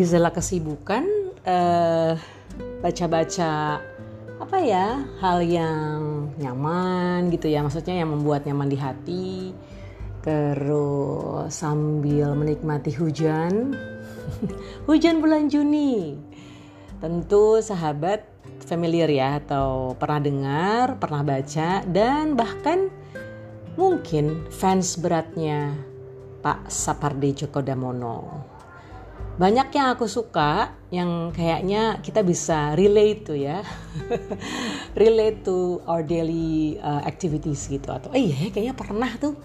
[0.00, 1.04] di sela kesibukan
[1.44, 2.16] eh,
[2.80, 3.84] baca-baca
[4.40, 9.28] apa ya hal yang nyaman gitu ya maksudnya yang membuat nyaman di hati.
[10.24, 13.76] Terus sambil menikmati hujan.
[14.88, 16.16] Hujan bulan Juni.
[16.96, 18.24] Tentu sahabat
[18.64, 22.88] familiar ya atau pernah dengar pernah baca dan bahkan
[23.76, 25.76] mungkin fans beratnya
[26.40, 28.59] Pak Sapardi Djoko Damono
[29.40, 33.64] banyak yang aku suka yang kayaknya kita bisa relate tuh ya.
[35.00, 37.88] Relate to our daily uh, activities gitu.
[37.88, 39.40] Atau eh iya kayaknya pernah tuh.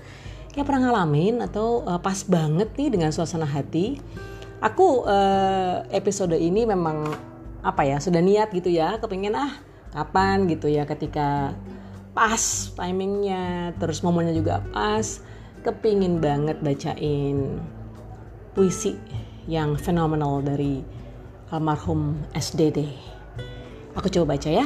[0.52, 1.40] Kayak pernah ngalamin.
[1.40, 4.04] Atau uh, pas banget nih dengan suasana hati.
[4.60, 7.08] Aku uh, episode ini memang
[7.64, 9.00] apa ya sudah niat gitu ya.
[9.00, 9.64] Kepingin ah
[9.96, 10.44] kapan?
[10.52, 10.84] gitu ya.
[10.84, 11.56] Ketika
[12.12, 12.44] pas
[12.76, 15.24] timingnya terus momennya juga pas
[15.64, 17.64] kepingin banget bacain
[18.52, 19.00] puisi
[19.46, 20.82] yang fenomenal dari
[21.54, 22.90] almarhum SDD.
[23.94, 24.66] Aku coba baca ya.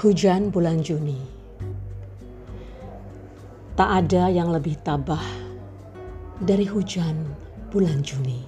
[0.00, 1.20] Hujan bulan Juni.
[3.76, 5.22] Tak ada yang lebih tabah
[6.40, 7.36] dari hujan
[7.68, 8.42] bulan Juni.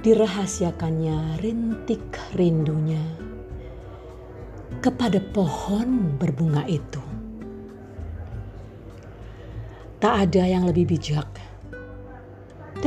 [0.00, 3.04] Dirahasiakannya rintik rindunya
[4.80, 7.02] kepada pohon berbunga itu.
[10.00, 11.49] Tak ada yang lebih bijak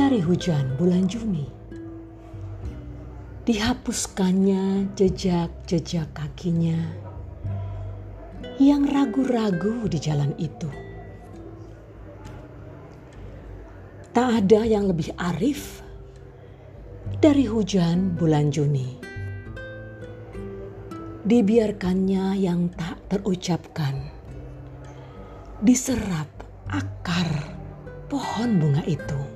[0.04, 1.48] dari hujan bulan Juni.
[3.48, 6.76] Dihapuskannya jejak-jejak kakinya
[8.60, 10.68] yang ragu-ragu di jalan itu.
[14.12, 15.80] Tak ada yang lebih arif
[17.24, 19.00] dari hujan bulan Juni.
[21.24, 24.04] Dibiarkannya yang tak terucapkan,
[25.64, 26.28] diserap
[26.68, 27.56] akar
[28.12, 29.33] pohon bunga itu.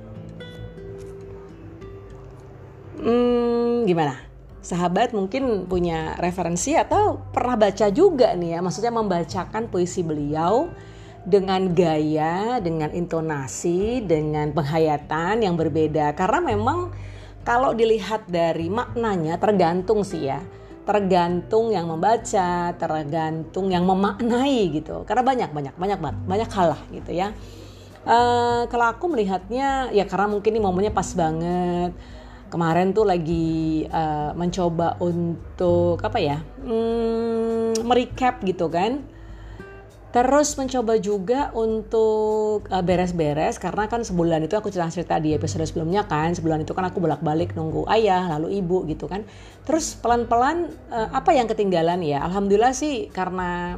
[2.99, 4.19] Hmm, gimana?
[4.59, 10.67] Sahabat mungkin punya referensi atau pernah baca juga nih ya, maksudnya membacakan puisi beliau
[11.23, 16.11] dengan gaya, dengan intonasi, dengan penghayatan yang berbeda.
[16.11, 16.91] Karena memang
[17.47, 20.43] kalau dilihat dari maknanya tergantung sih ya.
[20.83, 25.07] Tergantung yang membaca, tergantung yang memaknai gitu.
[25.07, 27.31] Karena banyak banyak banyak banget, banyak hal lah gitu ya.
[28.03, 31.93] Uh, kalau aku melihatnya ya karena mungkin ini momennya pas banget
[32.49, 39.05] kemarin tuh lagi uh, mencoba untuk apa ya hmm, merecap gitu kan.
[40.09, 45.69] Terus mencoba juga untuk uh, beres-beres karena kan sebulan itu aku cerita cerita di episode
[45.69, 46.33] sebelumnya kan.
[46.33, 49.21] Sebulan itu kan aku bolak-balik nunggu ayah lalu ibu gitu kan.
[49.69, 52.25] Terus pelan-pelan uh, apa yang ketinggalan ya?
[52.25, 53.77] Alhamdulillah sih karena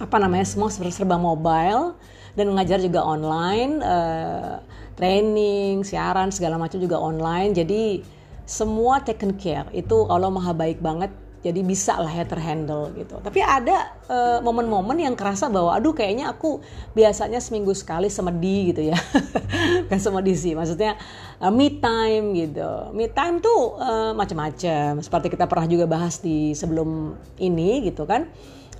[0.00, 1.96] apa namanya semua serba mobile
[2.32, 4.64] dan mengajar juga online uh,
[4.96, 7.52] training, siaran segala macam juga online.
[7.56, 8.04] Jadi
[8.44, 9.68] semua taken care.
[9.72, 11.12] Itu Allah maha baik banget.
[11.42, 13.18] Jadi bisa lah ya terhandle gitu.
[13.18, 16.62] Tapi ada uh, momen-momen yang kerasa bahwa aduh kayaknya aku
[16.94, 18.94] biasanya seminggu sekali semedi gitu ya.
[19.90, 20.94] Bukan semedi sih, maksudnya
[21.42, 22.94] uh, me time gitu.
[22.94, 25.02] Me time tuh uh, macam-macam.
[25.02, 28.30] Seperti kita pernah juga bahas di sebelum ini gitu kan.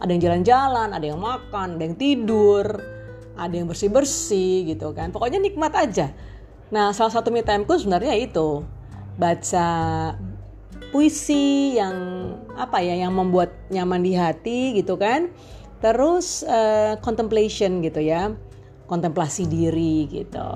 [0.00, 2.64] Ada yang jalan-jalan, ada yang makan, ada yang tidur
[3.36, 5.10] ada yang bersih-bersih gitu kan.
[5.10, 6.12] Pokoknya nikmat aja.
[6.72, 8.64] Nah, salah satu me timeku sebenarnya itu
[9.16, 9.69] baca
[10.92, 11.97] puisi yang
[12.56, 15.32] apa ya yang membuat nyaman di hati gitu kan.
[15.81, 18.32] Terus uh, contemplation gitu ya.
[18.88, 20.48] Kontemplasi diri gitu.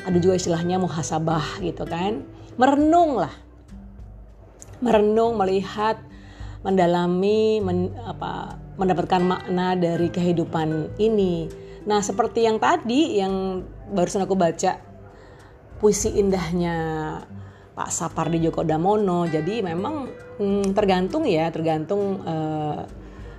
[0.00, 2.24] Ada juga istilahnya muhasabah gitu kan.
[2.56, 3.34] Merenung lah.
[4.80, 6.00] Merenung, melihat,
[6.60, 11.48] mendalami, men, apa, mendapatkan makna dari kehidupan ini
[11.88, 14.76] Nah seperti yang tadi yang barusan aku baca
[15.80, 16.76] puisi indahnya
[17.72, 19.24] Pak Sapardi Djoko Damono.
[19.24, 22.84] Jadi memang hmm, tergantung ya, tergantung uh,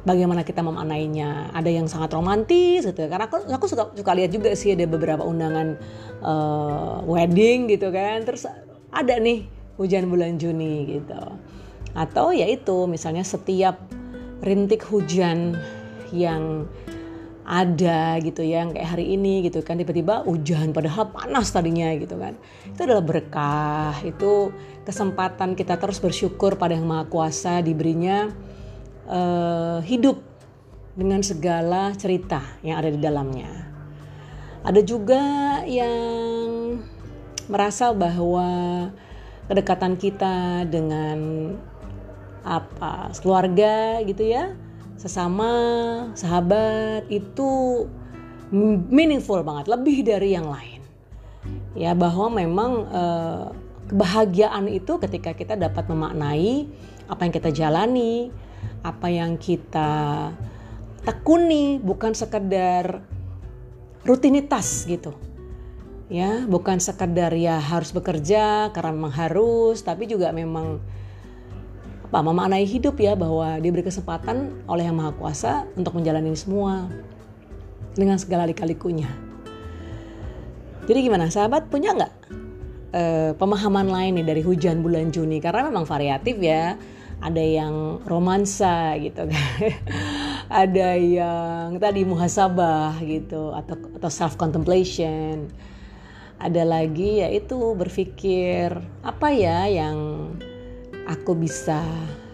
[0.02, 1.54] bagaimana kita memaknainya.
[1.54, 3.06] Ada yang sangat romantis gitu.
[3.06, 5.78] Karena aku, aku suka suka lihat juga sih ada beberapa undangan
[6.26, 8.26] uh, wedding gitu kan.
[8.26, 8.50] Terus
[8.90, 9.46] ada nih
[9.78, 11.22] hujan bulan Juni gitu.
[11.92, 13.80] Atau ya itu misalnya setiap
[14.42, 15.60] rintik hujan
[16.12, 16.68] yang
[17.42, 22.38] ada gitu ya kayak hari ini gitu kan tiba-tiba hujan padahal panas tadinya gitu kan.
[22.72, 24.56] Itu adalah berkah itu
[24.88, 28.32] kesempatan kita terus bersyukur pada yang maha kuasa diberinya
[29.10, 30.22] uh, hidup
[30.96, 33.52] dengan segala cerita yang ada di dalamnya.
[34.62, 35.24] Ada juga
[35.66, 36.78] yang
[37.50, 38.48] merasa bahwa
[39.50, 41.18] kedekatan kita dengan
[42.42, 44.58] apa keluarga gitu ya
[45.02, 45.50] sesama
[46.14, 47.50] sahabat itu
[48.92, 50.80] meaningful banget, lebih dari yang lain.
[51.74, 53.46] ya bahwa memang eh,
[53.90, 56.70] kebahagiaan itu ketika kita dapat memaknai
[57.10, 58.30] apa yang kita jalani,
[58.86, 60.30] apa yang kita
[61.02, 63.02] tekuni, bukan sekedar
[64.06, 65.18] rutinitas gitu.
[66.12, 70.84] Ya, bukan sekedar ya harus bekerja karena memang harus, tapi juga memang
[72.12, 76.92] apa memaknai hidup ya bahwa diberi kesempatan oleh Yang Maha Kuasa untuk menjalani ini semua
[77.96, 79.08] dengan segala lika-likunya.
[80.92, 82.14] Jadi gimana sahabat punya nggak
[82.92, 86.76] uh, pemahaman lain nih dari hujan bulan Juni karena memang variatif ya.
[87.24, 89.48] Ada yang romansa gitu kan.
[90.68, 95.48] ada yang tadi muhasabah gitu atau atau self contemplation.
[96.44, 99.96] Ada lagi yaitu berpikir apa ya yang
[101.12, 101.84] aku bisa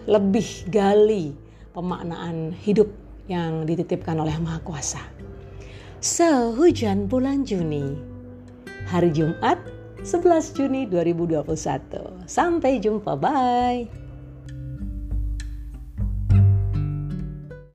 [0.06, 1.34] lebih gali
[1.74, 2.88] pemaknaan hidup
[3.26, 5.02] yang dititipkan oleh Maha Kuasa.
[5.98, 7.98] So, hujan bulan Juni.
[8.88, 9.58] Hari Jumat
[10.06, 12.24] 11 Juni 2021.
[12.24, 14.07] Sampai jumpa, bye.